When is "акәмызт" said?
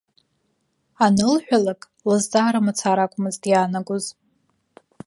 3.05-3.41